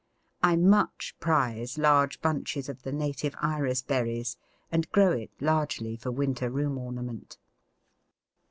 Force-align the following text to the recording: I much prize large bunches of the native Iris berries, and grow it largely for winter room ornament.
I 0.41 0.55
much 0.55 1.13
prize 1.19 1.77
large 1.77 2.21
bunches 2.21 2.67
of 2.69 2.81
the 2.81 2.91
native 2.91 3.35
Iris 3.39 3.83
berries, 3.83 4.35
and 4.71 4.89
grow 4.91 5.11
it 5.11 5.29
largely 5.39 5.95
for 5.95 6.09
winter 6.09 6.49
room 6.49 6.79
ornament. 6.79 7.37